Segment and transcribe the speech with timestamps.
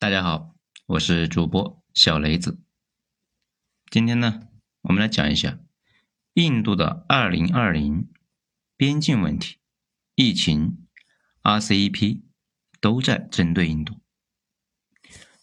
[0.00, 2.58] 大家好，我是主播小雷子。
[3.90, 4.48] 今天呢，
[4.80, 5.60] 我们来讲一下
[6.32, 8.10] 印度的二零二零
[8.78, 9.58] 边境问题、
[10.14, 10.86] 疫情、
[11.42, 12.22] RCEP
[12.80, 14.00] 都在针对印度。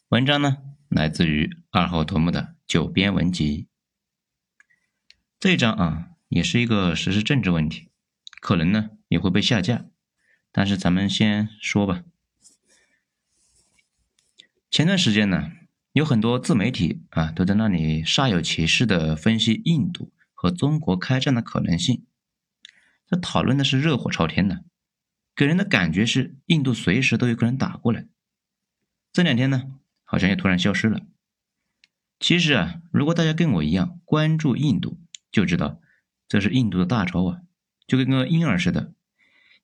[0.07, 0.57] 文章呢，
[0.89, 3.67] 来自于二号头目的九编文集。
[5.39, 7.91] 这章啊，也是一个时事政治问题，
[8.41, 9.85] 可能呢也会被下架，
[10.51, 12.03] 但是咱们先说吧。
[14.70, 15.51] 前段时间呢，
[15.93, 22.05] 有很多自媒体啊都在那里煞有其事的分析印度和中国开战的可能性，
[23.07, 24.65] 这讨论的是热火朝天的，
[25.36, 28.05] 给人的感觉是印度随时都有可能打过来。
[29.14, 29.64] 这两天呢，
[30.04, 31.02] 好像又突然消失了。
[32.19, 34.99] 其实啊，如果大家跟我一样关注印度，
[35.31, 35.80] 就知道
[36.27, 37.41] 这是印度的大招啊，
[37.88, 38.94] 就跟个婴儿似的，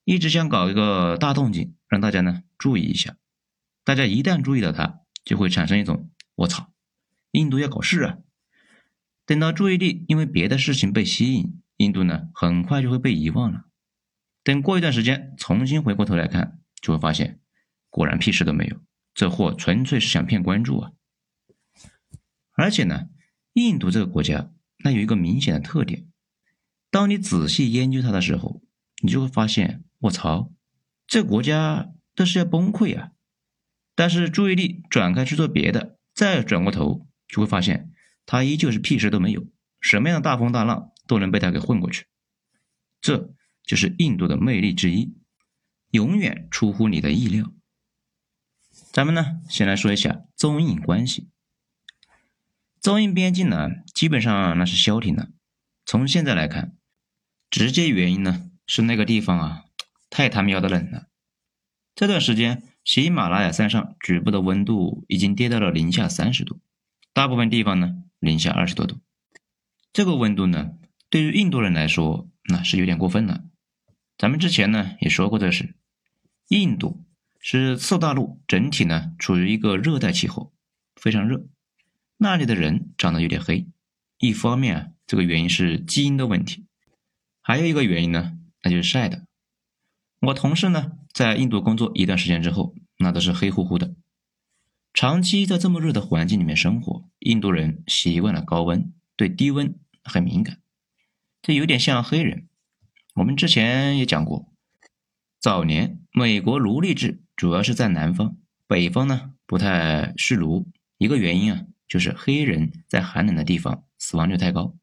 [0.05, 3.17] 一直想搞一个大动静，让大家呢注意一下。
[3.83, 6.71] 大家一旦注意到它，就会产生一种“我操，
[7.31, 8.17] 印度要搞事啊！”
[9.25, 13.65] 等到注意力因为别的事情被吸引，印度呢很快就会被遗忘了。
[14.43, 17.39] 等过一段时间重新回过头来看，就会发现
[17.89, 18.81] 果然屁事都没有，
[19.13, 20.91] 这货纯粹是想骗关注啊！
[22.51, 23.07] 而且呢，
[23.53, 26.05] 印度这个国家那有一个明显的特点，
[26.91, 28.61] 当你仔细研究它的时候，
[29.01, 30.51] 你就会发现，我操，
[31.07, 33.12] 这国家这是要崩溃啊！
[33.95, 37.91] 但是注意力转开去做别的，再转过头就会发现，
[38.25, 39.45] 他依旧是屁事都没有，
[39.79, 42.07] 什么样的大风大浪都能被他给混过去。
[43.01, 45.15] 这就是印度的魅力之一，
[45.91, 47.53] 永远出乎你的意料。
[48.91, 51.29] 咱们呢，先来说一下中印关系。
[52.81, 55.29] 中印边境呢，基本上那是消停了。
[55.85, 56.75] 从现在来看，
[57.49, 59.65] 直接原因呢是那个地方啊，
[60.09, 61.09] 太他喵的冷了。
[61.93, 62.63] 这段时间。
[62.83, 66.59] 喜马拉雅山上局部的温度已经跌到了零下三十度，
[67.13, 68.99] 大部分地方呢零下二十多度。
[69.93, 70.73] 这个温度呢，
[71.09, 73.43] 对于印度人来说那是有点过分了。
[74.17, 75.75] 咱们之前呢也说过这事，
[76.49, 77.05] 印度
[77.39, 80.53] 是次大陆整体呢处于一个热带气候，
[80.95, 81.45] 非常热，
[82.17, 83.65] 那里的人长得有点黑。
[84.17, 86.65] 一方面啊，这个原因是基因的问题，
[87.41, 89.25] 还有一个原因呢，那就是晒的。
[90.23, 90.93] 我同事呢。
[91.13, 93.93] 在印度工作一段时间之后，那都是黑乎乎的。
[94.91, 100.59] 长期在这么热的环境里面生活，印度人习惯了高温，对低温很敏感。
[101.43, 102.47] 这有点像黑人。
[103.13, 104.51] 我们之前也讲过，
[105.39, 110.67] 早年美国奴隶制主要是在南方，北方呢不太蓄奴。
[110.97, 114.73] 一个原因啊，就是黑人在寒冷的地方死亡率太高。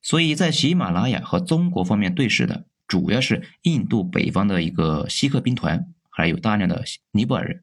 [0.00, 2.66] 所以在喜马拉雅和中国方面对视的。
[2.90, 7.62] 主要是印度北方的一个锡克兵团，还有大量的尼泊尔人。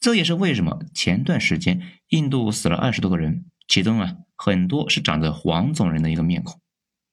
[0.00, 6.58] 这也是为什么前段时间印度死了二十多个人，其中啊很多是长着黄种人的一个面孔。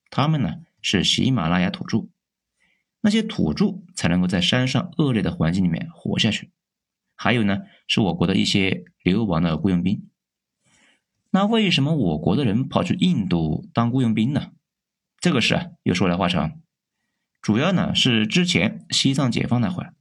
[0.09, 2.07] 他们呢是喜马拉雅土著，
[3.01, 6.51] 那些土著才能够在山上恶劣的环境里面活下去。
[7.17, 10.07] 还有呢是我国的一些流亡的雇佣兵。
[11.29, 14.51] 那为什么我国的人跑去印度当雇佣兵呢？
[15.19, 16.61] 这个事啊又说来话长。
[17.41, 19.95] 主要呢是之前西藏解放那会儿，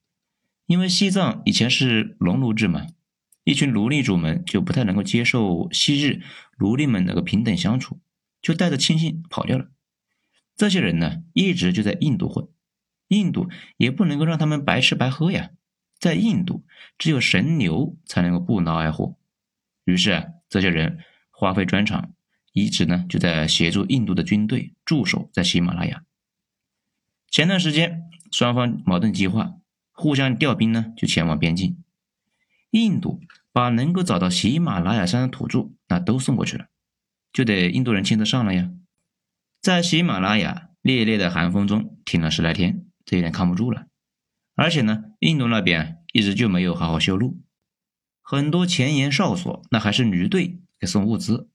[0.66, 2.86] 因为西藏以前是农奴制嘛，
[3.44, 6.20] 一群奴隶主们就不太能够接受昔日
[6.58, 7.98] 奴隶们那个平等相处，
[8.42, 9.70] 就带着亲信跑掉了。
[10.54, 12.46] 这些人呢一直就在印度混，
[13.08, 13.48] 印度
[13.78, 15.50] 也不能够让他们白吃白喝呀，
[15.98, 16.66] 在印度
[16.98, 19.18] 只有神牛才能够不劳而获。
[19.86, 20.98] 于是啊，这些人
[21.30, 22.12] 花费专长，
[22.52, 26.04] 一直呢就在协助印度的军队驻守在喜马拉雅。
[27.30, 29.54] 前段时间，双方矛盾激化，
[29.92, 31.80] 互相调兵呢，就前往边境。
[32.70, 33.20] 印度
[33.52, 36.66] 把能够找到喜马拉雅山的土著，那都送过去了，
[37.32, 38.72] 就得印度人亲自上了呀。
[39.60, 43.86] 在喜马拉雅烈烈的寒风中停了十来天，这有点扛不住了。
[44.56, 47.40] 而且呢，印度那边一直就没有好好修路，
[48.22, 51.48] 很多前沿哨所那还是驴队给送物资。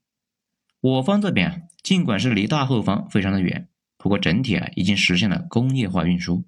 [0.80, 3.68] 我方这边尽管是离大后方非常的远。
[4.06, 6.46] 不过整体啊，已经实现了工业化运输。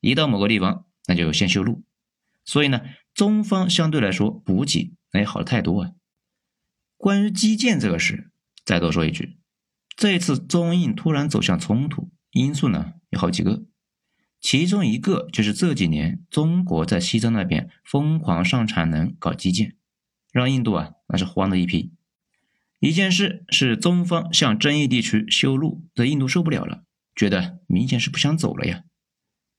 [0.00, 1.84] 一到某个地方，那就先修路。
[2.44, 2.82] 所以呢，
[3.14, 5.92] 中方相对来说补给那也好的太多啊。
[6.98, 8.30] 关于基建这个事，
[8.62, 9.38] 再多说一句，
[9.96, 13.64] 这次中印突然走向冲突，因素呢有好几个，
[14.38, 19.76] 其中一个就是这几年中国在西藏那边疯狂上产能搞基建，
[20.30, 21.94] 让印度啊那是慌的一批。
[22.82, 26.82] 一件事是中方向争议地区修路，这印度受不了了，
[27.14, 28.82] 觉得明显是不想走了呀。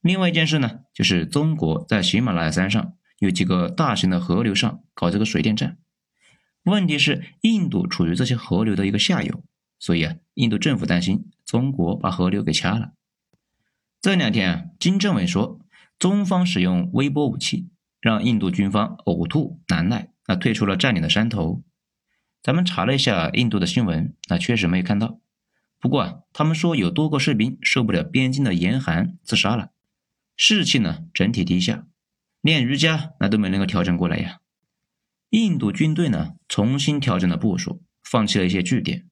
[0.01, 5.77] 另外一件事呢，就是中国在喜马拉雅山上有几个大型的河流上搞这个水电站。
[6.63, 9.41] 问题是，印度处于这些河流的一个下游，
[9.79, 12.91] 所以啊，印度政府担心中国把河流给掐了。
[14.01, 15.61] 这两天啊，金正委说，
[15.97, 17.69] 中方使用微波武器，
[18.01, 21.63] 让印度军方呕吐难耐，啊，退出了占领的山头。
[22.43, 25.21] 咱们查了一下印度的新闻，那确实没有看到。
[25.79, 29.71] 不过啊，他们说有多个士兵受不了边境的严寒自杀了，
[30.35, 31.87] 士气呢整体低下，
[32.41, 34.41] 练瑜伽那都没能够调整过来呀。
[35.29, 39.05] 印度军队呢重新调整了部署，放弃了一些据点。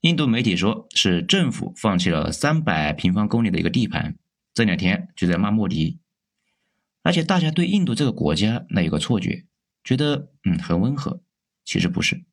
[0.00, 4.16] 印度媒体说是政府放弃了三百平方公里的一个地盘，
[4.52, 5.98] 这两天就在骂莫迪，
[7.02, 9.44] 而且大家对印度这个国家那有个错觉，
[9.84, 11.20] 觉得嗯很温和，
[11.64, 12.24] 其实不是，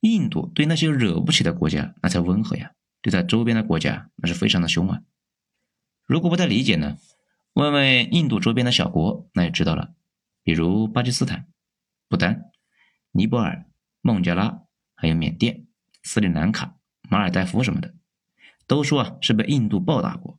[0.00, 5.02] 印度对那些惹不起的国家那才温和呀，对待周边的国家那是非常的凶啊。
[6.06, 6.98] 如果不太理解呢，
[7.52, 9.94] 问问印度周边的小国，那就知道了，
[10.42, 11.46] 比如巴基斯坦、
[12.08, 12.50] 不丹、
[13.12, 13.66] 尼泊尔、
[14.00, 14.62] 孟加拉，
[14.94, 15.66] 还有缅甸、
[16.02, 16.76] 斯里兰卡。
[17.08, 17.94] 马尔代夫什么的，
[18.68, 20.38] 都说啊是被印度暴打过。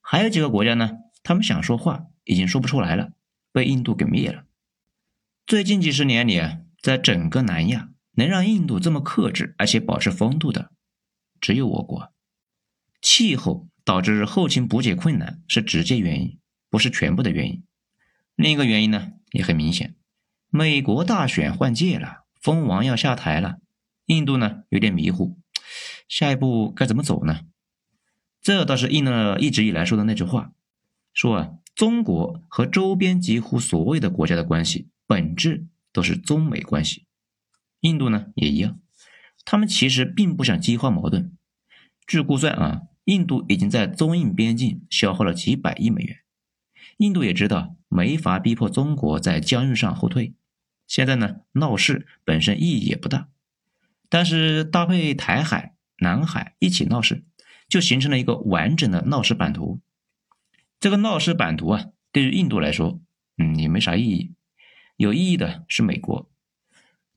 [0.00, 3.12] 还有几个国家呢，他们想说话已经说不出来了，
[3.52, 4.44] 被印度给灭了。
[5.46, 10.72] 最近几十年里啊，在整个南亚，能让印度这么克制而且保持风度的，
[11.40, 12.12] 只有我国。
[13.00, 16.38] 气候导致后勤补给困难是直接原因，
[16.70, 17.64] 不是全部的原因。
[18.34, 19.94] 另一个原因呢也很明显，
[20.48, 23.58] 美国大选换届了，蜂王要下台了，
[24.06, 25.38] 印度呢有点迷糊。
[26.08, 27.40] 下一步该怎么走呢？
[28.40, 30.52] 这倒是应了一直以来说的那句话，
[31.12, 37.03] 说啊，中国和周边几乎所有的国家的关系本质都是中美关系。
[37.84, 38.80] 印度呢也一样，
[39.44, 41.36] 他们其实并不想激化矛盾。
[42.06, 46.20] 据估算啊，印度已经在中印边境消耗了几百亿美元。
[46.96, 50.34] 印度也知道没法逼迫中国在疆域上后退，
[50.86, 53.28] 现在呢闹事本身意义也不大，
[54.08, 55.72] 但是搭配台海。
[55.98, 57.24] 南海一起闹事，
[57.68, 59.80] 就形成了一个完整的闹事版图。
[60.80, 63.00] 这个闹事版图啊，对于印度来说，
[63.38, 64.34] 嗯，也没啥意义。
[64.96, 66.28] 有意义的是美国。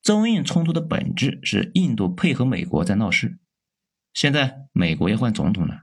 [0.08, 3.40] 中印冲突的本质是印度配合美国在闹事。
[4.14, 5.82] 现在美国要换总统了，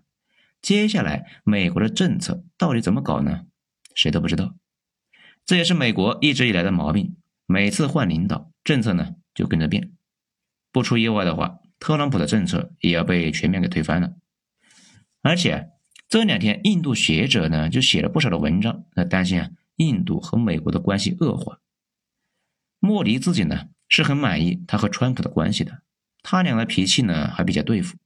[0.62, 3.44] 接下来美国的政策到底怎么搞呢？
[3.94, 4.55] 谁都不知道。
[5.44, 9.93] 这也是美国一直以来的毛病，每次换领导，政策呢就跟着变。
[10.73, 11.59] 不出意外的话。
[11.79, 14.15] 特朗普的政策也要被全面给推翻了，
[15.20, 15.69] 而且
[16.09, 21.61] 这两天印度学者呢就写了不少的文章，来担心啊印度和美国的关系恶化。
[22.79, 25.82] 莫迪自己呢是很满意他和川普的关系的，
[26.23, 27.96] 他俩的脾气呢还比较对付，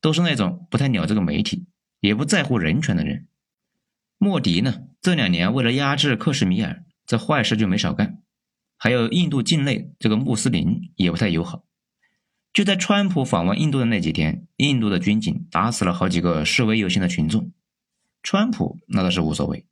[0.00, 1.66] 都是那种不太鸟这个媒体，
[2.00, 3.28] 也不在乎人权的人。
[4.18, 8.20] 莫迪呢这两年为了压制克什米尔，这坏事就没少干，
[8.76, 11.64] 还有印度境内这个穆斯林也不太友好。
[12.52, 17.52] 就在川普访问印度的那几天，印度的军警打死了好几个示威游行的群众。
[18.24, 19.64] 川普那倒是无所谓，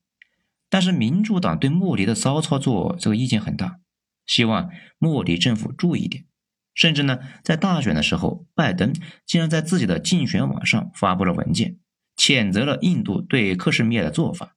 [0.68, 3.80] 但是民主党对莫迪的骚操作这个意见很大，
[4.26, 6.26] 希望莫迪政府注意点。
[6.74, 8.92] 甚至呢，在大选的时候，拜登
[9.24, 11.78] 竟然在自己的竞选网上发布了文件，
[12.16, 14.56] 谴责了印度对克什米尔的做法，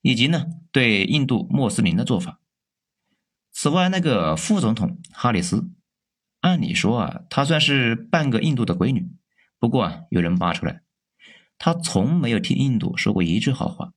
[0.00, 2.40] 以及呢对印度穆斯林的做法。
[3.52, 5.70] 此外，那个副总统哈里斯。
[6.42, 9.10] 按理说啊，她算是半个印度的闺女。
[9.58, 10.82] 不过啊，有人扒出来，
[11.58, 13.92] 她从没有替印度说过一句好话。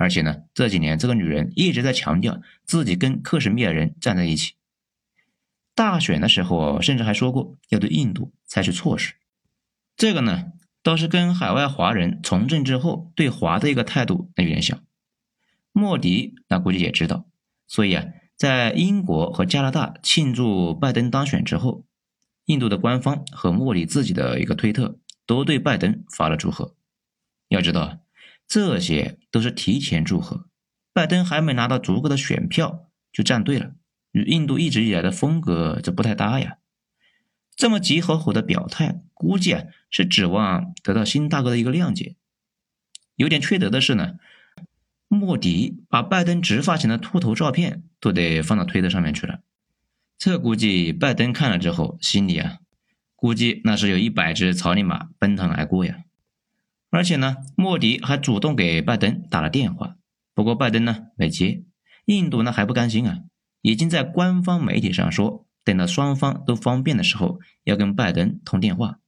[0.00, 4.54] 而且呢，这几年这个女人一直在强调自己跟克什米尔人站在一起。
[5.74, 9.16] 大选的时候，甚至还说过要对印度采取措施。
[9.94, 10.52] 这个呢，
[10.82, 14.82] 倒是跟海外华人从政之后对华的一个态度有点像。
[15.72, 17.26] 莫迪那估计也知道，
[17.68, 21.84] 所以啊，在英国和加拿大庆祝拜登当选之后。
[22.46, 26.74] 印度的官方和莫迪自己的一个推特都对拜登发了祝贺。
[27.46, 27.99] 要知道，
[28.50, 30.48] 这些都是提前祝贺，
[30.92, 33.74] 拜登还没拿到足够的选票就站队了，
[34.10, 36.56] 与印度一直以来的风格这不太搭呀。
[37.54, 42.16] 这么急吼吼的表态，估计啊是指望得到新大哥的一个谅解。
[43.14, 44.14] 有点缺德的是呢，
[45.06, 49.42] 莫迪把拜登直发型的秃头照片都得放到推特上面去了。
[50.18, 52.58] 这估计拜登看了之后，心里啊，
[53.14, 56.02] 估计那是有一百只草泥马奔腾而过呀。
[56.90, 59.96] 而且呢，莫迪还主动给拜登打了电话，
[60.34, 61.64] 不过拜登呢没接。
[62.06, 63.20] 印度呢还不甘心啊，
[63.62, 68.98] 已经在官方媒体上说，等到双方都方便的时候，要跟拜登通电话。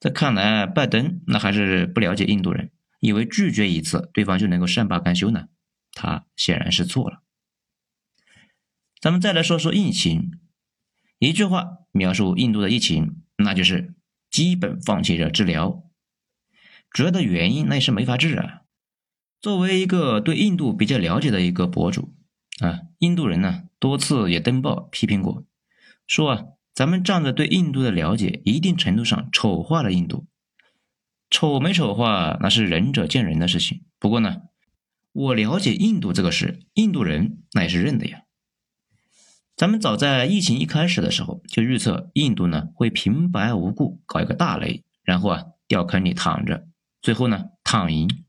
[0.00, 5.48] 这看来，拜登那还是不了解印度人，以为拒绝一次，对方就能够善罢甘休呢。
[5.92, 7.22] 他显然是错了。
[9.00, 10.38] 咱们再来说说疫情，
[11.18, 13.94] 一句话描述印度的疫情，那就是
[14.30, 15.84] 基本放弃了治疗。
[16.90, 18.62] 主要的原因那也是没法治啊。
[19.40, 22.14] 作为一个对印度比较了解的一个博主
[22.60, 25.44] 啊，印度人呢多次也登报批评过，
[26.06, 30.26] 说啊，咱们仗着对印度的了解，一定程度上丑化了印度。
[31.30, 33.84] 丑没丑化那是仁者见仁的事情。
[34.00, 34.42] 不过呢，
[35.12, 38.22] 我了解印度这个事，印度人那也是认的呀。
[39.54, 46.66] 咱们早在疫情一开始的时候就预测印度呢会平白无故搞一个大雷，然后啊掉坑里躺着，
[47.00, 48.24] 最后呢躺赢。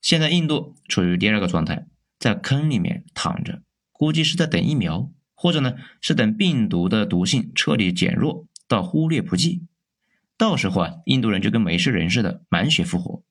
[0.00, 1.86] 现在印度处于第二个状态，
[2.18, 3.62] 在坑里面躺着，
[3.92, 9.66] 估计是在等疫苗，或者呢是等病毒的毒性彻底减弱到忽略不计，
[10.36, 13.22] 到时候啊，印度人就跟没事人似的满血复活。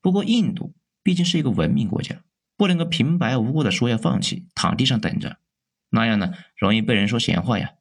[0.00, 2.22] 不过印度毕竟是一个文明国家，
[2.56, 5.38] 不能够平白无故的说要放弃，躺地上等着，
[5.90, 7.74] 那样呢容易被人说闲话呀。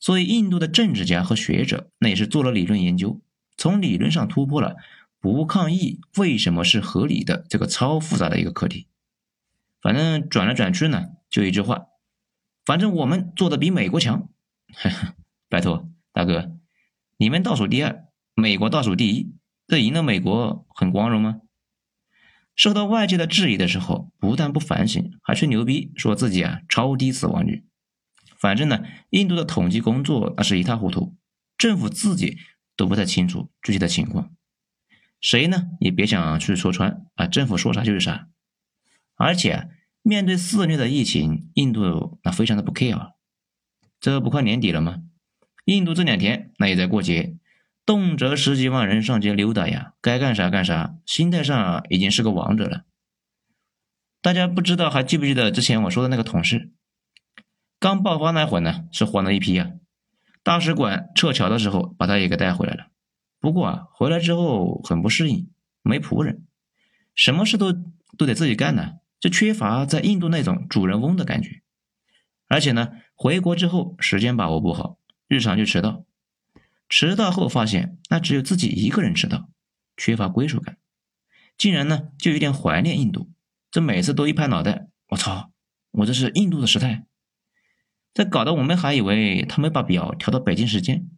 [0.00, 3.20] 所以印度的政治家和学者那也是做了理论研究，
[3.58, 4.76] 从理论上突破了。
[5.20, 7.44] 不抗议为什么是合理的？
[7.48, 8.86] 这个超复杂的一个课题，
[9.82, 11.86] 反正转来转去呢，就一句话，
[12.64, 14.28] 反正我们做的比美国强。
[15.50, 16.52] 拜托大哥，
[17.16, 19.34] 你们倒数第二，美国倒数第一，
[19.66, 21.40] 这赢了美国很光荣吗？
[22.54, 27.64] 受到外界的质疑的时候，不但不反省，还吹牛逼，说自己啊超低死亡率。
[28.38, 31.16] 反正呢，印度的统计工作那是一塌糊涂，
[31.56, 32.38] 政府自己
[32.78, 34.30] 都不太清楚具体的情况。
[35.20, 35.64] 谁呢？
[35.80, 37.26] 也别想去说穿啊！
[37.26, 38.28] 政府说啥就是啥。
[39.16, 39.68] 而且
[40.02, 43.14] 面对肆虐的疫情，印度那非常的不 care。
[44.00, 45.02] 这不快年底了吗？
[45.64, 47.36] 印度这两天那也在过节，
[47.84, 52.84] 动辄十几万人上街溜达呀，该干啥干啥，心态上已经是个王者了。
[54.22, 56.70] 大家不知道还记不记得之前我说的那个同事？
[57.80, 59.72] 刚爆发那会儿呢，是慌了一批啊！
[60.42, 62.88] 大使馆撤侨的时候，把他也给带回来了。
[63.40, 65.50] 不过啊，回来之后很不适应，
[65.82, 66.44] 没仆人，
[67.14, 71.62] 什么事都都得自己干呢，就缺乏在印度那种主人翁的感觉。
[72.48, 76.04] 而且呢，回国之后时间把握不好，日常就迟到。
[76.88, 79.50] 迟到后发现，那只有自己一个人迟到，
[79.96, 80.78] 缺乏归属感，
[81.58, 83.30] 竟然呢就有点怀念印度。
[83.70, 85.50] 这每次都一拍脑袋，我操，
[85.90, 87.04] 我这是印度的时态。
[88.18, 91.08] 这搞得我们还以为他没把表调到北京时间。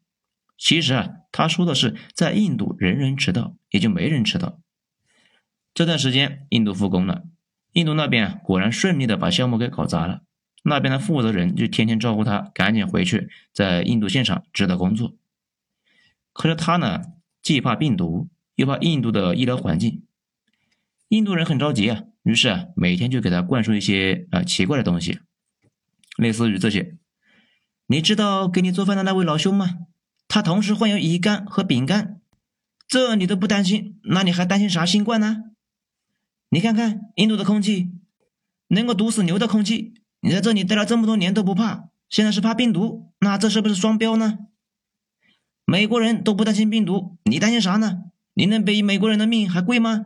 [0.59, 4.61] 其实啊，他说的是在印度人人迟到，也就没人迟到。
[5.73, 7.25] 这段时间印度复工了，
[7.73, 10.25] 印度那边果然顺利的把项目给搞砸了。
[10.63, 15.17] 那边的负责人就天天招呼他赶紧回去，在印度现场指导工作。
[16.35, 17.01] 可是他呢，
[17.41, 20.03] 既怕病毒，又怕印度的医疗环境。
[21.09, 25.21] 印度人很着急啊，于是啊，每天就给他灌输一些啊奇怪的东西，
[26.17, 26.97] 类似于这些：
[27.87, 29.77] 你知道给你做饭的那位老兄吗？
[30.29, 32.21] 他同时患有乙肝和丙肝，
[32.87, 35.45] 这你都不担心，那你还担心啥新冠呢？
[36.51, 37.91] 你看看印度的空气，
[38.69, 44.39] 能够毒死牛的空气，你在这里待了这么多年都不怕，现在是怕病毒，那这是不是双标呢？
[45.65, 48.05] 美国人都不担心病毒，你担心啥呢？
[48.35, 50.05] 你能比美国人的命还贵吗？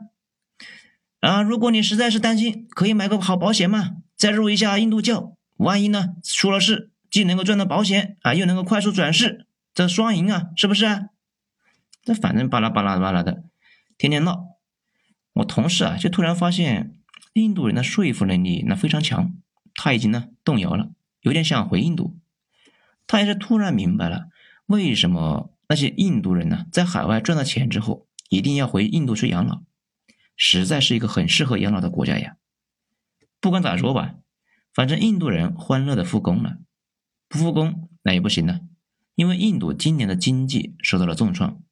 [1.21, 9.47] 啊，如果你实在是担心，可以买个好保险嘛，再入一下印度教，万一呢出了事，既能够赚到保险啊，又能够快速转世。
[9.73, 11.09] 这双赢啊，是不是？
[12.03, 13.45] 这反正巴拉巴拉巴拉的，
[13.97, 14.47] 天天闹。
[15.35, 16.99] 我同事啊，就突然发现
[17.33, 19.33] 印度人的说服能力那非常强，
[19.75, 20.91] 他已经呢动摇了，
[21.23, 22.17] 有点想回印度。
[23.07, 24.29] 他也是突然明白了，
[24.67, 29.63] 为什么那些印度人呢，在海外赚到钱之后，一定要回印度去养老，
[30.37, 32.37] 实在是一个很适合养老的国家呀。
[33.41, 34.15] 不管咋说吧，
[34.75, 36.59] 反正印度人欢乐的复工了，
[37.29, 38.61] 不复工那也不行了。
[39.15, 41.63] 因为印度今年的经济受到了重创，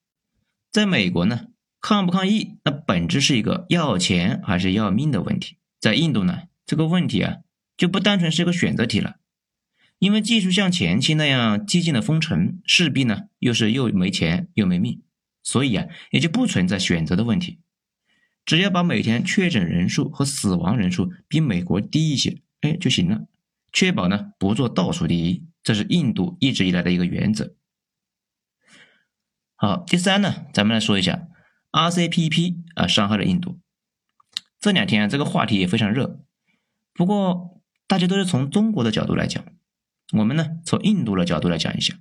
[0.70, 1.48] 在美国呢，
[1.80, 5.56] 抗不抗疫，那本质是一个要钱还是要命的问题。
[5.80, 7.38] 在印度呢，这个问题啊，
[7.76, 9.16] 就不单纯是一个选择题了。
[9.98, 15.02] 因为技术像前期那样激进的封城，势必呢又是又没钱又没命，
[15.42, 17.58] 所以啊，也就不存在选择的问题。
[18.44, 23.26] 只要把每天确诊人数和死亡人数比美国低一些，哎就行了，
[23.72, 25.46] 确保呢不做倒数第一。
[25.62, 27.54] 这是印度一直以来的一个原则。
[29.54, 31.28] 好，第三呢，咱们来说一下
[31.70, 33.60] RCEP 啊伤害了印度。
[34.58, 36.24] 这两天这个话题也非常热，
[36.92, 39.44] 不过大家都是从中国的角度来讲，
[40.14, 41.98] 我们呢从印度的角度来讲一下。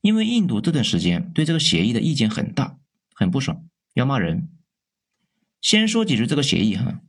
[0.00, 2.78] 因为印度这段时间对这个协议的意见很大，
[3.14, 3.64] 很不爽，
[3.94, 4.48] 要骂人。
[5.60, 7.00] 先说几句这个协议哈，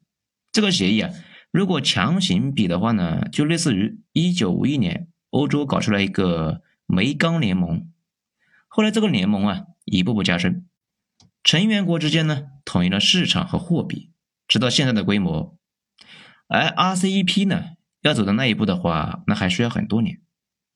[0.52, 1.12] 这个协议啊，
[1.54, 7.92] 如果强行比的话呢，就类似于一九五一年欧洲搞出来一个煤钢联盟，
[8.68, 10.68] 后来这个联盟啊一步步加深，
[11.44, 14.10] 成员国之间呢统一了市场和货币，
[14.48, 15.56] 直到现在的规模。
[16.48, 17.64] 而 RCEP 呢
[18.02, 20.22] 要走到那一步的话，那还需要很多年，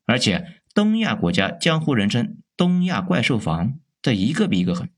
[0.06, 4.92] 而且东亚国家江湖人称“东亚怪兽房”，这一个比一个狠，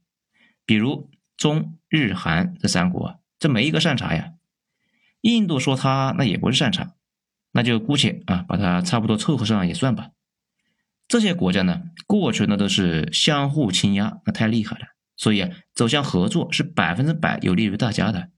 [0.66, 4.34] 比如中日韩这三国，这没一个善茬呀。
[5.22, 6.94] 印度说他那也不是善茬，
[7.52, 10.12] 那就姑且啊把它差不多凑合上也算吧。
[11.08, 14.86] 这些国家呢，过去那都是相互倾压，那太厉害了，
[15.18, 18.30] 所以啊，走向合作是百分之百有利于大家的，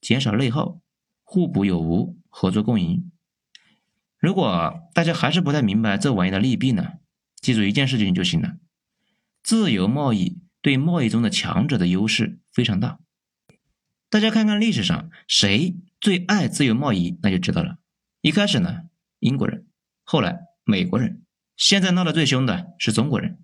[0.00, 0.80] 减少内耗，
[1.22, 3.10] 互补有无，合作共赢。
[4.18, 6.94] 如果大家还是不太明白这玩意的利弊呢，
[7.36, 8.54] 记住一件事情就行了：
[9.42, 12.98] 自由贸易对贸易中的强者的优势非常大。
[14.08, 15.76] 大家看看历史上谁？
[16.04, 17.78] 最爱自由贸易，那就知道了。
[18.20, 18.82] 一开始呢，
[19.20, 19.66] 英国人，
[20.02, 21.22] 后来美国人，
[21.56, 23.38] 现在闹得最凶的是中国人。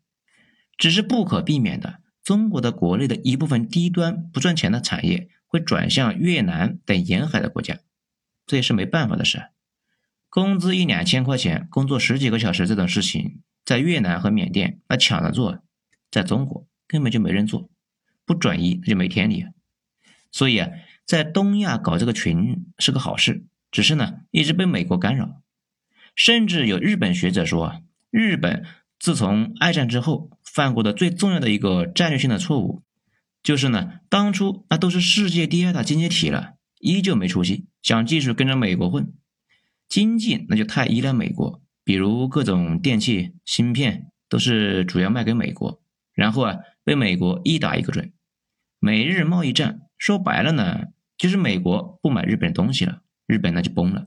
[0.76, 7.78] 只是不可避免的，中国的国内的一部分低端不赚钱的产业会转向越南等沿海的国家，
[8.44, 9.42] 这也是没办法的事。
[10.28, 15.62] 工资一两千块钱，工作十几个小时这种事情，在越南和缅甸那抢着做，
[16.10, 17.70] 在中国根本就没人做，
[18.26, 19.46] 不转移那就没天理。
[20.30, 20.68] 所以啊。
[21.10, 25.42] 在东亚搞这个群是个好事，只是呢一直被美国干扰，
[26.14, 27.80] 甚至有日本学者说啊，
[28.12, 28.64] 日本
[28.96, 32.84] 自从二战之后犯过的最重要的一个战略性的错误，
[33.42, 39.12] 就是呢当初那都是世界第二大经济体了，依旧没出息，想继续跟着美国混，
[39.88, 45.82] 经济那就太依赖美国，比如各种电器芯片都是主要卖给美国，
[46.14, 48.12] 然后啊被美国一打一个准，
[48.78, 50.84] 美日贸易战说白了呢。
[51.20, 54.06] 就是美国不买日本东西了，日本那就崩了。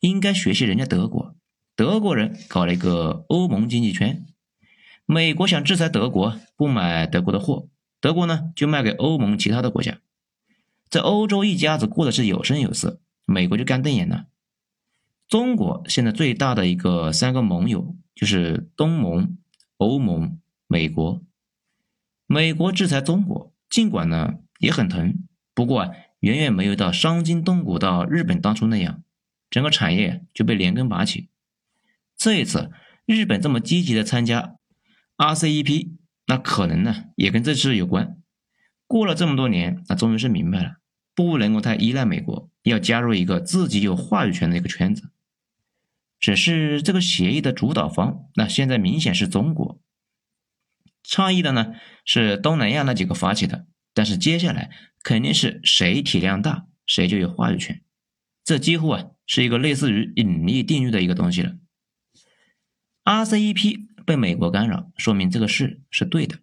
[0.00, 1.34] 应该学习人家德国，
[1.74, 4.26] 德国人搞了一个欧盟经济圈。
[5.06, 7.70] 美国想制裁德国，不买德国的货，
[8.02, 9.98] 德国呢就卖给欧盟其他的国家。
[10.90, 14.26] 在欧洲一家子过的是有声有色，美国就干瞪眼了。
[15.26, 19.38] 中国现在最大的一个三个盟友就是东盟、
[19.78, 21.22] 欧盟、美国。
[22.26, 25.24] 美国制裁中国，尽管呢也很疼。
[25.54, 25.90] 不过啊，
[26.20, 29.02] 远远没有到伤筋动骨到日本当初那样，
[29.48, 31.28] 整个产业就被连根拔起。
[32.16, 32.72] 这一次
[33.06, 34.56] 日本这么积极的参加
[35.16, 35.90] RCEP，
[36.26, 38.16] 那可能呢也跟这事有关。
[38.86, 40.76] 过了这么多年，那终于是明白了，
[41.14, 45.10] 不能够太依赖美国，要加入一个自己有话语权的一个圈子。
[46.20, 49.78] 只是这个协议的主导方，那现在明显是中国，
[51.02, 53.66] 倡议的呢是东南亚那几个发起的。
[53.92, 54.70] 但是接下来
[55.04, 57.82] 肯定是谁体量大，谁就有话语权。
[58.42, 61.56] 这几乎啊是一个类似于引力定律的一个东西了。
[63.04, 66.38] RCEP 被美国干扰，说明这个事是对的。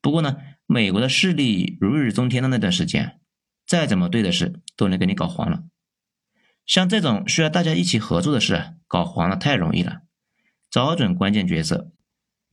[0.00, 3.20] 不过呢，美国的势力如日中天的那段时间，
[3.66, 5.64] 再怎么对的事都能给你搞黄了。
[6.64, 10.00] 像这种需要大家一起合作的事，搞黄了太容易了。
[10.70, 11.92] 找准关键角色，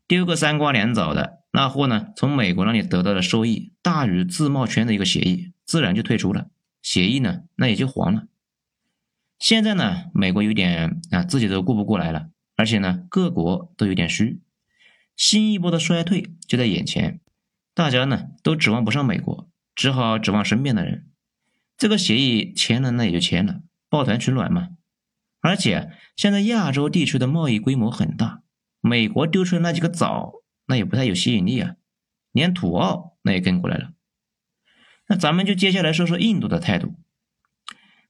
[0.06, 1.39] 丢个三瓜两枣的。
[1.52, 2.10] 那货呢？
[2.16, 6.50] 从美国那里得到的收益大于自贸圈的一个协议，自然就退出了。
[6.82, 8.28] 协议呢，那也就黄了。
[9.40, 14.42] 现在呢，美国有点啊，自己都顾不过来了，而且呢，各国都有点虚，
[15.16, 17.20] 新一波的衰退就在眼前，
[17.74, 21.08] 大家呢都指望不上美国，只好指望身边的人。
[21.78, 24.70] 这个协议签了，那也就签了，抱团取暖嘛。
[25.42, 28.44] 而且现在亚洲地区的贸易规模很大，
[28.82, 30.39] 美国丢出的那几个枣。
[30.70, 31.76] 那也不太有吸引力啊，
[32.32, 33.90] 连土澳那也跟过来了。
[35.08, 36.94] 那咱们就接下来说说印度的态度。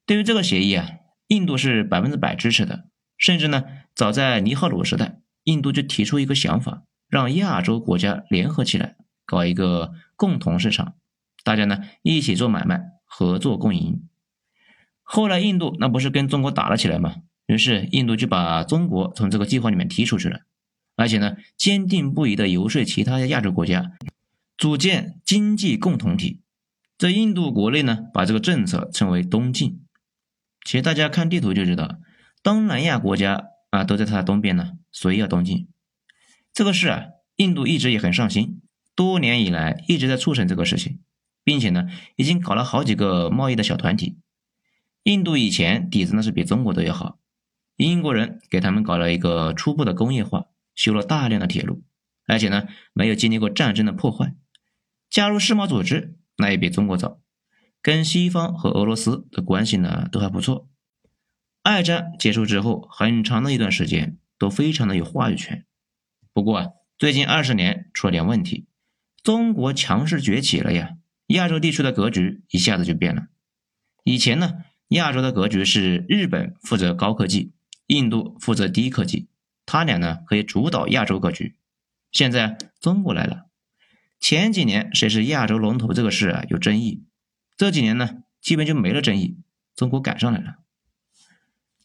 [0.06, 0.90] 对于这个协议啊，
[1.28, 2.90] 印度是百分之百支持的。
[3.18, 3.64] 甚至呢，
[3.96, 10.96] 早在尼赫鲁时代，印度就提出一个想法，让亚洲国家联合起来搞一个共同市场，
[11.46, 14.06] 大家呢一起做买卖，合作共赢。
[15.02, 17.16] 后来印度那不是跟中国打了起来吗？
[17.48, 20.42] 于是印度就把中国从这个计划里面踢出去了。
[21.00, 23.94] 而且呢，坚定不移地游说其他的亚洲国家
[24.58, 26.42] 组建经济共同体。
[26.98, 29.80] 在印度国内呢，把这个政策称为“东进”。
[30.66, 32.00] 其实大家看地图就知道，
[32.44, 35.70] 东南亚国家啊都在它的东边呢，所以要东进。
[36.54, 37.06] 这个事啊，
[37.38, 38.60] 印度一直也很上心，
[38.94, 41.00] 多年以来一直在促成这个事情，
[41.46, 44.18] 并且呢，已经搞了好几个贸易的小团体。
[45.04, 47.20] 印度以前底子那是比中国都要好，
[47.78, 50.48] 英国人给他们搞了一个初步的工业化。
[50.80, 51.84] 修了大量的铁路，
[52.26, 54.34] 而且呢没有经历过战争的破坏。
[55.10, 57.20] 加入世贸组织那也比中国早。
[57.82, 60.70] 跟西方和俄罗斯的关系呢都还不错。
[61.64, 65.66] 二战结束之后，很长的一段时间都非常的有话语权。
[66.32, 68.68] 不过啊，最近二十年出了点问题，
[69.22, 70.96] 中国强势崛起了呀，
[71.28, 73.28] 亚洲地区的格局一下子就变了。
[74.04, 74.54] 以前呢，
[74.90, 77.54] 亚洲的格局是日本负责高科技，
[77.88, 79.29] 印度负责低科技，
[79.72, 81.56] 他俩呢可以主导亚洲格局。
[82.12, 83.46] 现在中国来了，
[84.20, 87.04] 前几年谁是亚洲龙头这个事啊有争议，
[87.56, 89.38] 这几年呢基本就没了争议，
[89.76, 90.56] 中国赶上来了。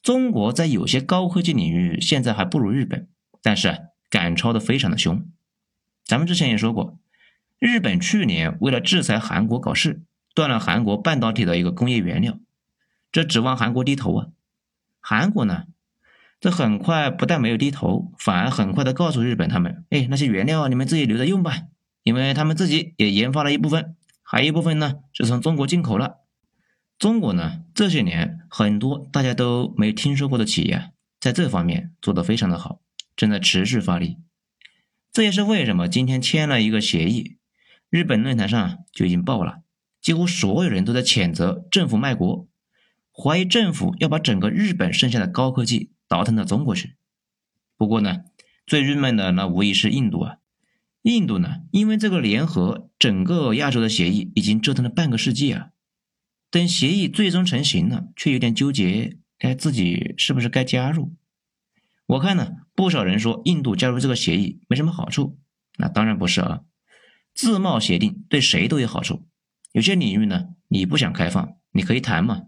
[0.03, 3.07] 中国在有些高科技领域现在还不如日本，
[3.43, 5.29] 但是赶超的非常的凶。
[6.07, 6.99] 咱们之前也说过，
[7.59, 10.03] 日本去年为了制裁韩国搞事，
[10.35, 12.39] 断了韩国半导体的一个工业原料，
[13.13, 14.29] 这指望韩国低头啊？
[15.01, 15.67] 韩国呢，
[16.45, 21.57] 这很快不但没有低头，反而很快的告诉日本他们，哎，那些原料你们自己留着用吧，
[22.03, 26.17] 因为他们自己也研发了一部分，还有一部分呢是从中国进口了。
[26.99, 32.83] 中国呢，这些年很多大家都没听说过的企业，在这方面做得非常的好，
[33.17, 34.19] 正在持续发力。
[35.15, 37.39] 这也是为什么今天签了一个协议，
[37.89, 39.61] 日本论坛上就已经爆了，
[40.03, 42.47] 几乎所有人都在谴责政府卖国，
[43.11, 46.97] 怀疑政府要把整个日本剩下的高科技倒腾到中国去。
[47.77, 48.25] 不过呢，
[48.67, 50.39] 最郁闷的那无疑是印度啊，
[51.03, 55.71] 印度呢，因为这个联合整个亚洲的协议已经折腾了半个世纪啊。
[56.51, 61.15] 等协议最终成型了，却有点纠结，哎自己是不是该加入？
[62.07, 65.39] 我看呢，不少人说印度加入这个协议没什么好处，
[65.79, 66.61] 那当然不是啊。
[67.35, 69.27] 自贸协定对谁都有好处，
[69.73, 72.43] 有些领域呢，你不想开放，你可以谈嘛。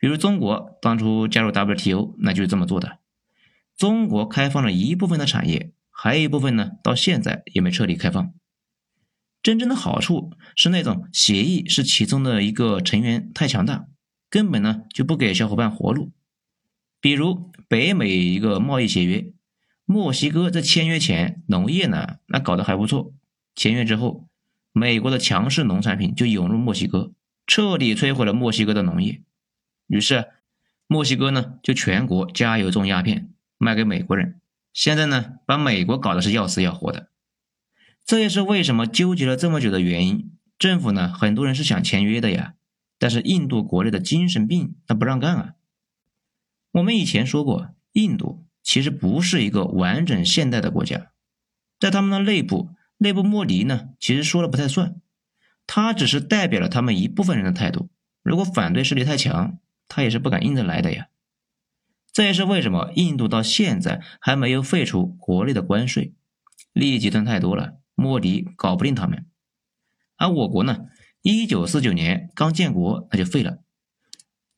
[0.00, 2.98] 比如中国当初加入 WTO，那就是这么做的。
[3.76, 8.32] 中国开放了一部分的产业，还有一部分呢，到现在也没彻底开放。
[9.42, 13.86] 真正的好处是那种协议是其中的一个成员太强大，
[14.30, 16.12] 根本呢就不给小伙伴活路。
[17.00, 19.32] 比如北美一个贸易协约，
[19.84, 23.12] 墨西哥在签约前农业呢那搞得还不错，
[23.54, 24.28] 签约之后，
[24.72, 27.12] 美国的强势农产品就涌入墨西哥，
[27.46, 29.22] 彻底摧毁了墨西哥的农业。
[29.90, 30.28] 于是
[30.86, 34.40] 墨西哥呢就全国加油种鸦片卖给美国人，
[34.72, 37.08] 现在呢把美国搞得是要死要活的。
[38.06, 40.30] 这也是为什么纠结了这么久的原因。
[40.58, 42.54] 政府呢，很多人是想签约的呀，
[42.98, 45.54] 但是印度国内的精神病他不让干啊。
[46.72, 51.10] 我们以前说过，印度其实不是一个完整现代的国家，
[51.80, 55.00] 在他们的内部，内部莫迪呢，其实说了不太算，
[55.66, 57.88] 他只是代表了他们一部分人的态度。
[58.22, 59.58] 如果反对势力太强，
[59.90, 61.08] 他也是不敢硬着来的呀。
[62.12, 66.14] 这也是为什么印度到现在还没有废除国内的关税，
[66.72, 67.74] 利益集团太多了。
[67.94, 69.26] 莫迪搞不定他们，
[70.16, 70.86] 而我国呢，
[71.20, 73.58] 一九四九年刚建国，那就废了。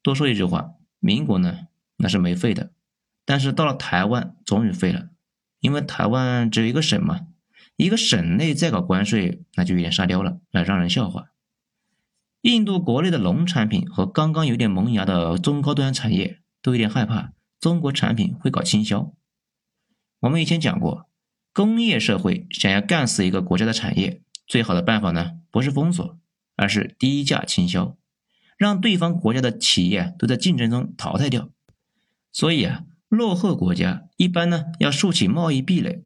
[0.01, 1.67] 多说一句话，民国呢
[1.97, 2.71] 那是没废的，
[3.25, 5.09] 但是到了台湾终于废了，
[5.59, 7.23] 因为台湾只有一个省嘛，
[7.77, 11.32] 一个省内再搞关税，那就有点沙雕了，那让人笑话。
[12.43, 19.15] 印度国内的农产品和刚刚有点萌芽的中高端产业都有点害怕中国产品会搞倾销。
[20.21, 21.09] 我们以前讲过。
[21.55, 26.19] 工业社会想要干死一个国家的产业，最好的办法呢，不是封锁，
[26.57, 27.95] 而是低价倾销，
[28.57, 31.51] 让对方国家的企业都在竞争中淘汰掉。
[32.33, 36.03] 所以啊，落后国家一般呢要竖起贸易壁垒，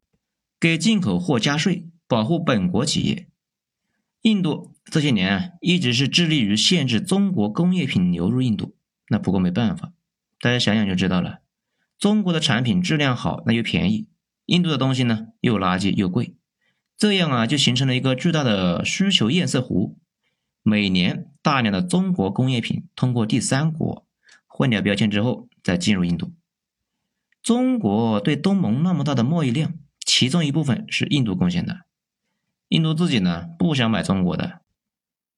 [0.59, 3.29] 给进口货加税，保护本国企业。
[4.27, 8.75] 印度这些年啊，一直是致力于限制中国工业品流入印度。
[9.07, 9.93] 那不过没办法，
[10.41, 11.39] 大家想想就知道了，
[11.97, 14.09] 中国的产品质量好，那又便宜。
[14.47, 16.35] 印度的东西呢，又垃圾又贵，
[16.97, 19.97] 这样啊，就形成了一个巨大的需求堰塞湖。
[20.61, 24.05] 每年大量的中国工业品通过第三国
[24.45, 26.33] 换掉标签之后，再进入印度。
[27.41, 31.86] 中国对东盟那么大的贸易量，其中一部分是印度贡献的。
[32.69, 34.61] 印度自己呢，不想买中国的，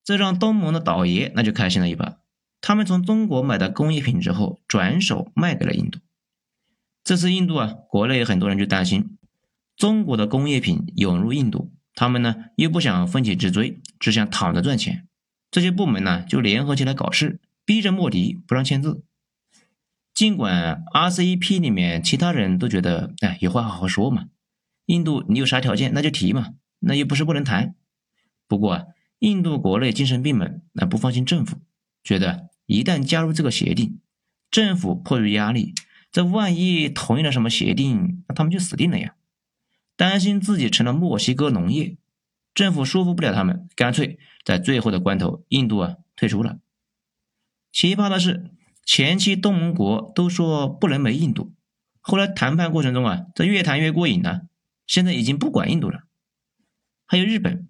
[0.04, 2.18] 这让东盟的倒爷那就开心了一把。
[2.62, 6.00] 他们从中国买的工业品之后，转手卖给了印度。
[7.04, 9.18] 这次印度啊，国内很多人就担心
[9.78, 15.08] 中国的工业品涌入印度，他们呢又不想奋起直追，只想躺着赚钱。
[15.52, 19.04] 这些部门呢就联合起来搞事，逼着莫迪不让签字。
[20.14, 24.26] 尽管 RCEP 里面其他人都觉得，哎，有话好好说嘛，
[24.88, 27.76] 印度你有啥条件那就提嘛，那又不是不能谈。
[28.48, 28.86] 不过啊，
[29.20, 31.58] 印度国内精神病们那不放心政府，
[32.04, 34.00] 觉得一旦加入这个协定，
[34.50, 35.74] 政府迫于压力。
[36.12, 39.14] 这万一同意了什么协定，那他们就死定了呀！
[39.96, 41.98] 担心自己成了墨西哥农业，
[42.56, 46.58] 政府说服不了他们，干脆在最后的关头，印度啊退出了，
[47.72, 48.50] 奇葩的是，
[48.84, 51.54] 前期东盟国都说不能没印度，
[52.00, 54.48] 后来谈判过程中啊，这越谈越过瘾了，
[54.88, 56.06] 现在已经不管印度了。
[57.12, 57.68] 还有日本，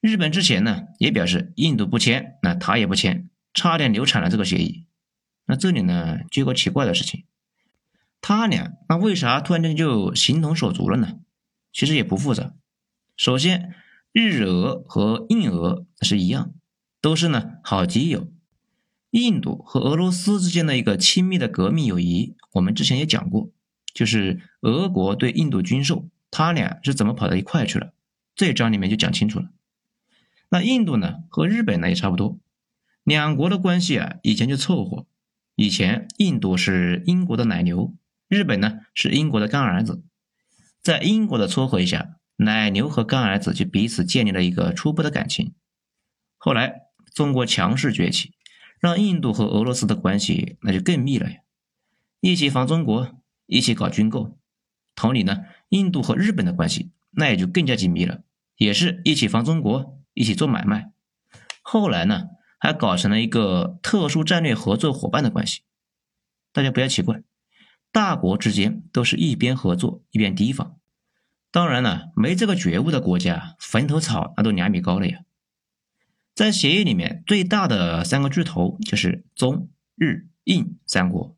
[0.00, 4.86] 日本之前呢也表示印度不签，那他也不签，差点流产了这个协议。
[5.46, 7.24] 那这里呢就有个奇怪的事情，
[8.20, 11.20] 他俩那为啥突然间就形同手足了呢？
[11.72, 12.52] 其实也不复杂，
[13.16, 13.76] 首先
[14.10, 16.52] 日俄和印俄是一样，
[17.00, 18.28] 都是呢好基友。
[19.10, 23.52] 印度和俄罗斯之间的一个亲密的革命友谊，我们之前也讲过，
[23.94, 27.92] 就是俄国对印度军售，他俩是怎么跑到一块去了？
[28.34, 29.50] 这章里面就讲清楚了。
[30.48, 32.38] 那印度呢和日本呢也差不多，
[33.02, 35.06] 两国的关系啊以前就凑合。
[35.54, 37.94] 以前印度是英国的奶牛，
[38.28, 40.02] 日本呢是英国的干儿子，
[40.82, 45.54] 在英国的撮合一下，奶牛和干儿子就彼此建立了一个初步的感情。
[46.36, 48.32] 后来中国强势崛起。
[48.80, 51.38] 让印度和俄罗斯的关系那就更密了呀，
[52.20, 53.16] 一起防中国，
[53.46, 54.36] 一起搞军购。
[54.94, 55.38] 同理呢，
[55.70, 58.22] 印度和日本的关系那也就更加紧密了，
[58.56, 60.92] 也是一起防中国，一起做买卖。
[61.62, 65.62] 后来呢，还搞成了一个特殊战略合作伙伴的关系。
[66.52, 67.22] 大家不要奇怪，
[67.90, 70.76] 大国之间都是一边合作一边提防。
[71.50, 75.20] 当然了，没这个觉悟的国家，坟头草那都两米高了呀。
[76.34, 81.36] 在协议里面，最大的三个巨头就是中日印三国。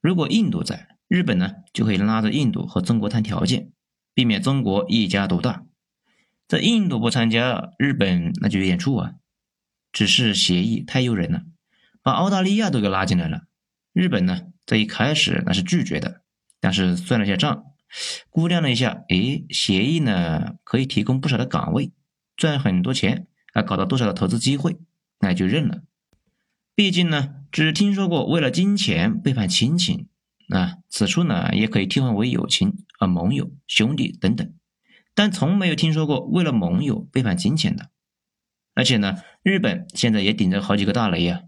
[0.00, 3.70] 如果印度在，日本呢就可以拉着印度和中国谈条件，
[4.16, 5.66] 避免中国一家独大。
[6.48, 9.12] 这印度不参加，日本那就有点怵啊。
[9.92, 11.42] 只是协议太诱人了，
[12.02, 13.42] 把澳大利亚都给拉进来了。
[13.92, 16.22] 日本呢，在一开始那是拒绝的，
[16.58, 17.64] 但是算了一下账，
[18.30, 21.92] 估量了一下，诶，协议呢可以提供不少的岗位，
[22.34, 23.26] 赚很多钱。
[23.52, 24.78] 还搞到多少的投资机会，
[25.20, 25.82] 那就认了。
[26.74, 30.08] 毕竟呢，只听说过为了金钱背叛亲情，
[30.50, 34.54] 啊，此处呢也可以替换为友情啊、盟友、兄弟等等，
[35.14, 37.90] 但从没有听说过为了盟友背叛金钱的。
[38.74, 41.42] 而且呢，日本现在也顶着好几个大雷呀，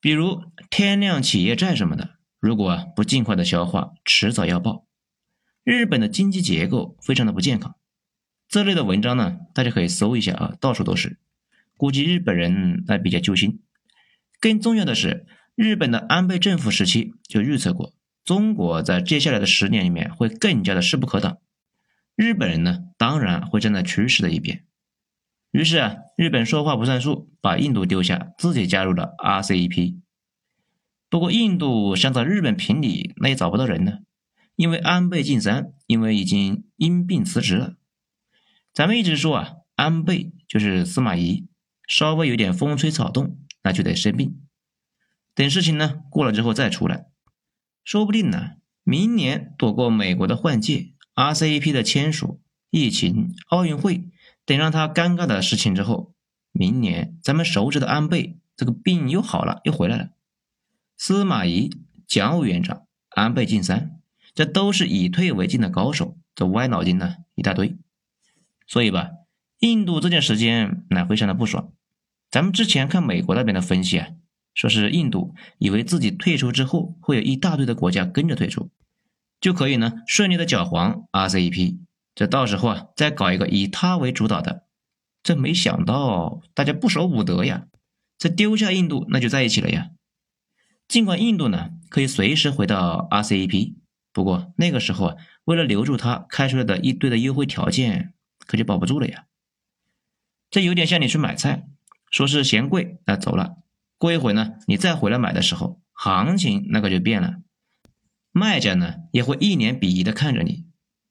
[0.00, 4.86] 比如天量企业债什么的，如果不尽快的消化，迟早要爆。
[5.62, 7.76] 日本的经济结构非常的不健康，
[8.48, 11.18] 这类的文章呢，大家可以搜一下啊，到处都是。
[11.76, 13.60] 估计日本人那比较揪心。
[14.40, 17.94] 更重要的是，日本的安倍政府时期就预测过，
[18.28, 21.38] 中国在接下来的十年里面会更加的势不可挡。
[22.14, 24.66] 日本人呢，当然会站在趋势的一边。
[25.50, 29.96] 于是啊，日本说话不算数，把印度丢下，自己加入了 RCEP。
[31.08, 34.00] 不过，印度想找日本评理，那也找不到人呢，
[34.56, 37.76] 因为安倍晋三因为已经因病辞职了。
[38.74, 41.48] 咱们一直说啊，安倍就是司马懿。
[41.86, 44.38] 稍微有点风吹草动，那就得生病。
[45.34, 47.06] 等事情呢过了之后再出来，
[47.88, 48.50] 说不定呢，
[48.84, 54.04] 明年躲过美国的换届、RCEP 的签署、疫情、奥运会
[54.44, 56.12] 等让他尴尬的事情之后，
[56.52, 60.10] 明年咱们熟知的安倍这个病又好了，又回来了。
[60.98, 61.70] 司马懿、
[62.06, 63.98] 蒋委员长、安倍晋三，
[64.34, 67.78] 这都是以退为进的高手，这歪脑筋呢一大堆。
[68.66, 69.12] 所以吧，
[69.60, 71.72] 印度这段时间那非常的不爽。
[72.30, 74.08] 咱们之前看美国那边的分析啊，
[74.58, 78.70] 说是印度以为自己退出之后会有一大堆的国家跟着退出，
[79.40, 81.78] 就可以呢顺利的搅黄 RCEP，
[82.16, 84.64] 这到时候啊再搞一个以他为主导的，
[85.22, 87.68] 这没想到大家不守武德呀，
[88.18, 89.90] 这丢下印度那就在一起了呀。
[90.88, 93.74] 尽管印度呢可以随时回到 RCEP，
[94.12, 98.12] 不过那个时候啊为了留住他开出来的一堆的优惠条件
[98.44, 99.26] 可就保不住了呀。
[100.50, 101.68] 这有点像你去买菜。
[102.10, 103.58] 说是嫌贵，那走了。
[103.98, 107.36] 过一会呢，你再回来买的时候，行情那个就变了。
[108.32, 110.64] 卖家呢也会一脸鄙夷的看着你。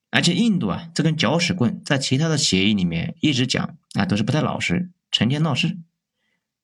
[0.09, 5.77] 而且印度啊，这根搅屎棍在其他的协议里面一直讲啊，都是不太老实，成天闹事。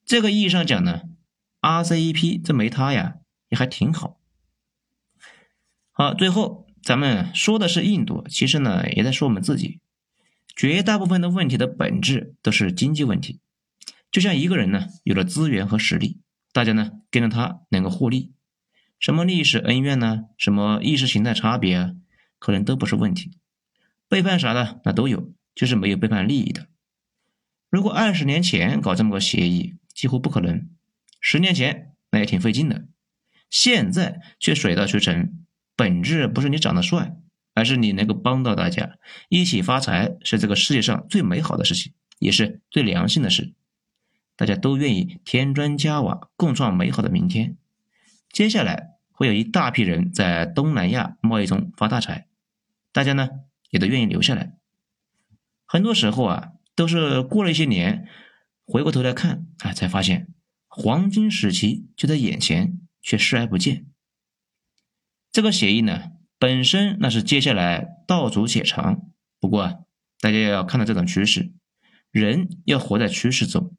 [0.05, 1.01] 这个意义上讲呢
[1.61, 3.15] ，RCEP 这没他呀，
[3.49, 4.17] 也还挺好。
[5.91, 9.81] 好，最后咱们说的是印度，其实呢也在说我们自己。
[10.55, 13.41] 绝大部分的问题的本质都是经济问题。
[14.13, 16.21] 就像一个人呢，有了资源和实力，
[16.51, 18.31] 大家呢跟着他能够获利，
[18.99, 21.91] 什么历史恩怨呢，什么意识形态差别啊，
[22.37, 23.39] 可能都不是问题。
[24.07, 26.67] 背叛啥的那都有，就是没有背叛利益的。
[27.71, 30.67] 如果二十年前搞这么个协议，几乎不可能；
[31.19, 32.85] 十年前那也挺费劲的，
[33.49, 35.43] 现在却水到渠成。
[35.75, 37.15] 本质不是你长得帅，
[37.55, 38.99] 而是你能够帮到大家
[39.29, 43.55] 一起发财，是这个世界上最美好的事情，也是最良心的事。
[44.35, 47.57] 大家都愿意添砖加瓦，共创美好的明天。
[48.31, 52.27] 接下来会有一大批人在东南亚贸易中发大财，
[52.91, 53.29] 大家呢
[53.69, 54.57] 也都愿意留下来。
[55.65, 58.07] 很多时候啊，都是过了一些年，
[58.65, 60.27] 回过头来看啊，才发现
[60.67, 63.85] 黄金时期就在眼前，却视而不见。
[65.31, 69.75] 这个协议呢，本身那是接下来道阻且长，不过啊
[70.19, 71.51] 大家要看到这种趋势，
[72.09, 73.75] 人要活在趋势中。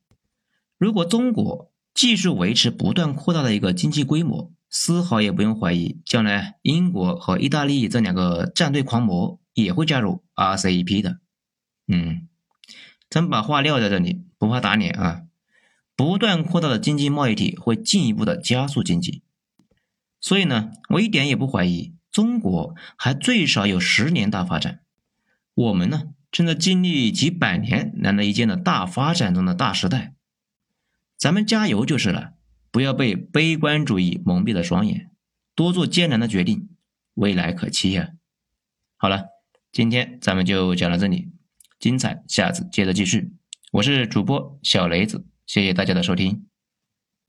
[0.79, 11.21] 如果中国继续维持不断扩大的一个经济规模，丝毫也不用怀疑，将来英国和意大利这两个战队狂魔也会加入 RCEP 的。
[11.87, 12.29] 嗯，
[13.09, 15.23] 咱把话撂在这里，不怕打脸啊！
[15.95, 19.23] 不断扩大的经济贸易体会进一步的加速经济，
[20.21, 24.81] 所以呢，我一点也不怀疑中国还最少有十年大发展。
[25.55, 30.14] 我们呢，正在经历几百年难得一见的大发展中的大时代。
[31.25, 32.35] 咱们加油就是了，
[32.71, 35.11] 不要被悲观主义蒙蔽了双眼，
[35.55, 36.69] 多做艰难的决定，
[37.15, 38.11] 未来可期呀！
[38.99, 39.25] 好了，
[39.73, 41.33] 今天咱们就讲到这里，
[41.81, 43.33] 精彩下次接着继续。
[43.73, 46.45] 我是主播小雷子，谢谢大家的收听。